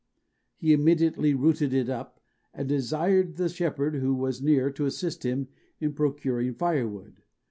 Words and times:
He 0.57 0.73
immediately 0.73 1.35
rooted 1.35 1.75
it 1.75 1.87
up, 1.87 2.19
and 2.55 2.67
desired 2.67 3.35
the 3.35 3.49
shepherd 3.49 3.93
who 3.97 4.15
was 4.15 4.41
near 4.41 4.71
to 4.71 4.87
assist 4.87 5.21
him 5.23 5.47
in 5.79 5.93
procuring 5.93 6.55
firewood. 6.55 7.21